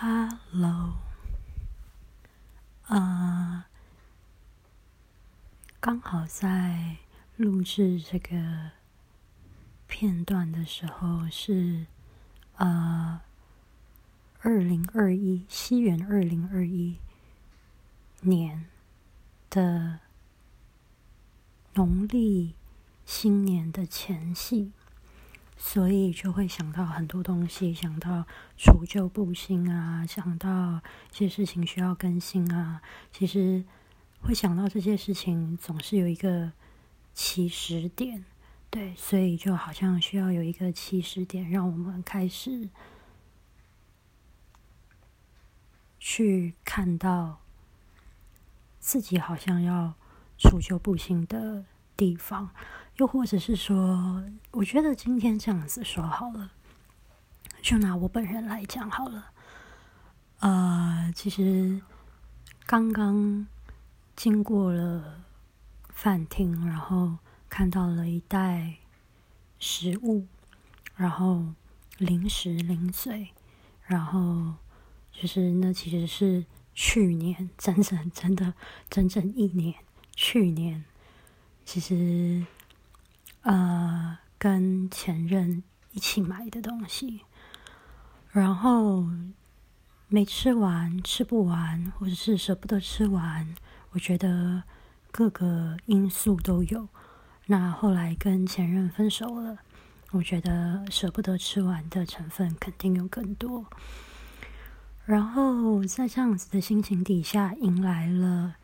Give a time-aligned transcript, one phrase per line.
[0.00, 0.94] Hello，
[2.86, 3.64] 呃，
[5.80, 6.98] 刚好在
[7.34, 8.70] 录制这个
[9.88, 11.86] 片段的时候是
[12.58, 13.22] 呃
[14.40, 16.98] 二零二一西元二零二一
[18.20, 18.66] 年
[19.50, 19.98] 的
[21.74, 22.54] 农历
[23.04, 24.70] 新年的前夕。
[25.60, 28.24] 所以就会想到很多东西，想到
[28.56, 30.80] 除旧布新啊，想到
[31.10, 32.80] 一些事情需要更新啊。
[33.12, 33.64] 其实
[34.22, 36.52] 会想到这些事情，总是有一个
[37.12, 38.24] 起始点，
[38.70, 42.68] 对，所以就好像需要有一个起始点，让我们开始
[45.98, 47.40] 去看到
[48.78, 49.94] 自己好像要
[50.38, 51.64] 除旧布新的
[51.96, 52.50] 地方。
[52.98, 56.50] 又或者是说，我觉得今天这样子说好了，
[57.62, 59.30] 就拿我本人来讲好了。
[60.40, 61.80] 呃，其实
[62.66, 63.46] 刚刚
[64.16, 65.22] 经过了
[65.90, 67.18] 饭厅，然后
[67.48, 68.78] 看到了一袋
[69.60, 70.26] 食物，
[70.96, 71.54] 然后
[71.98, 73.28] 零食零嘴，
[73.84, 74.54] 然后
[75.12, 78.54] 就是那其实是去年整整真的
[78.90, 79.76] 整整一年，
[80.16, 80.84] 去年
[81.64, 82.44] 其实。
[83.48, 87.22] 呃，跟前任一起买的东西，
[88.30, 89.08] 然后
[90.08, 93.54] 没吃完，吃不完，或者是舍不得吃完，
[93.92, 94.64] 我觉得
[95.10, 96.88] 各个因素都有。
[97.46, 99.56] 那后来跟前任分手了，
[100.10, 103.64] 我觉得舍不得吃完的成分肯定有更多。
[105.06, 108.56] 然后在这样子的心情底下，迎来了，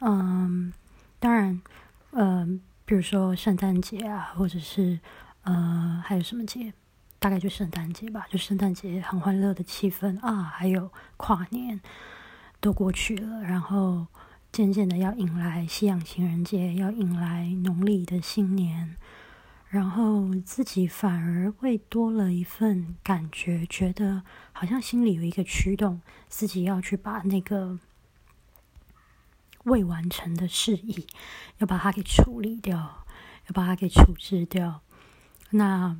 [0.00, 0.72] 嗯，
[1.20, 1.62] 当然，
[2.10, 2.60] 嗯。
[2.86, 5.00] 比如说圣诞节啊，或者是
[5.42, 6.74] 呃，还有什么节？
[7.18, 8.26] 大概就圣诞节吧。
[8.30, 11.80] 就圣诞节很欢乐的气氛啊，还有跨年
[12.60, 14.06] 都过去了，然后
[14.52, 18.96] 渐渐的要迎来西洋情人节，要迎来农历的新年，
[19.70, 24.22] 然后自己反而会多了一份感觉，觉得
[24.52, 27.78] 好像心里有一个驱动，自己要去把那个。
[29.64, 31.06] 未完成的事宜，
[31.58, 34.80] 要把它给处理掉，要把它给处置掉。
[35.50, 35.96] 那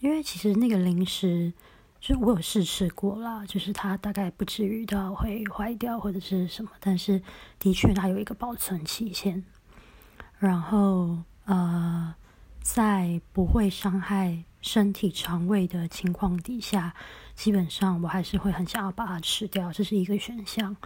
[0.00, 1.52] 因为其实那个零食，
[2.00, 7.22] 就是我有试吃过啦，就是它大概不至于到会坏掉或者是什么，但是
[7.58, 9.44] 的确它有一个保存期限。
[10.38, 12.14] 然后呃，
[12.60, 16.94] 在不会伤害身体肠胃的情况底下，
[17.34, 20.76] 基本上我还是会很想要把它吃掉，这是一个选项。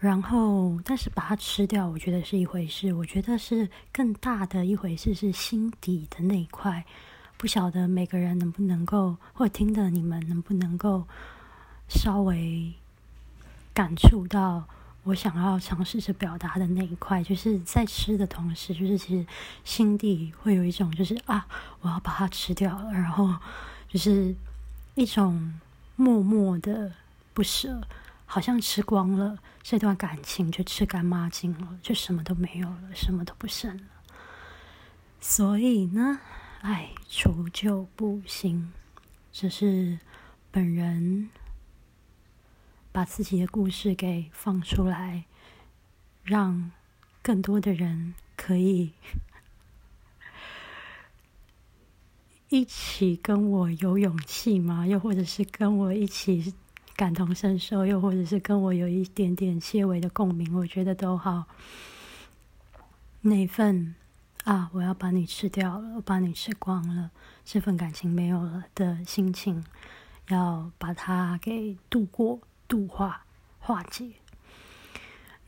[0.00, 2.94] 然后，但是把它吃掉，我觉得是一回事。
[2.94, 6.82] 我觉得是更大的一回事，是心底的那一块。
[7.36, 11.04] 不晓得每个人能不能够，或听的你们能不能够
[11.86, 12.72] 稍微
[13.74, 14.64] 感触到
[15.04, 19.26] 我想要尝试着表达的那一块，就是在吃的同时，就是其实
[19.64, 21.46] 心底会有一种，就是啊，
[21.82, 23.34] 我要把它吃掉了，然后
[23.86, 24.34] 就是
[24.94, 25.52] 一种
[25.96, 26.90] 默默的
[27.34, 27.82] 不舍。
[28.32, 33.82] 好像吃光了这段感情，就吃干抹净了，就什么都没有了，什么都不剩了。
[35.18, 36.20] 所以呢，
[36.60, 38.72] 哎，除旧布新，
[39.32, 39.98] 只是
[40.52, 41.28] 本人
[42.92, 45.24] 把自己的故事给放出来，
[46.22, 46.70] 让
[47.22, 48.92] 更多的人可以
[52.48, 54.86] 一起跟我有勇气吗？
[54.86, 56.54] 又或者是跟我一起？
[57.00, 61.46] 感同身受，又或者是跟我有一点点些微的共鸣，我觉得都好。
[63.22, 63.94] 那份
[64.44, 67.10] 啊，我要把你吃掉了，我把你吃光了，
[67.42, 69.64] 这份感情没有了的心情，
[70.28, 73.24] 要把它给度过、度化、
[73.58, 74.10] 化解。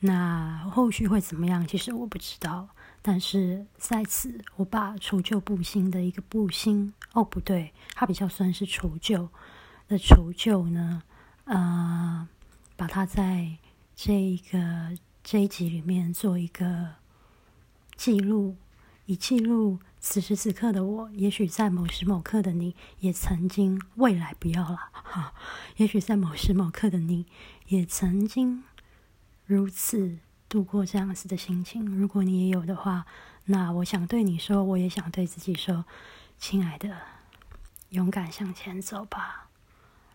[0.00, 1.66] 那后续会怎么样？
[1.66, 2.70] 其实我不知道。
[3.02, 9.28] 但是在此，我把除旧布新的一个布新，哦，不对，它比较算是除旧
[9.86, 11.02] 的除旧呢。
[11.44, 12.28] 呃，
[12.76, 13.58] 把它在
[13.96, 16.94] 这一个这一集里面做一个
[17.96, 18.56] 记录，
[19.06, 21.10] 以记录此时此刻的我。
[21.12, 25.34] 也许在某时某刻的你也曾经，未来不要了哈。
[25.76, 27.26] 也许在某时某刻的你
[27.66, 28.64] 也曾经
[29.44, 30.18] 如此
[30.48, 31.84] 度过这样子的心情。
[31.84, 33.06] 如果你也有的话，
[33.46, 35.84] 那我想对你说，我也想对自己说，
[36.38, 36.96] 亲爱的，
[37.90, 39.48] 勇敢向前走吧。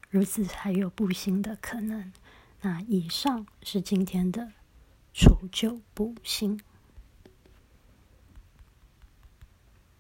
[0.09, 2.11] 如此才有不幸的可能。
[2.61, 4.53] 那以上是今天的
[5.13, 6.59] 除旧布新。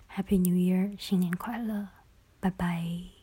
[0.09, 1.89] Happy New Year，新年快乐，
[2.39, 3.16] 拜拜。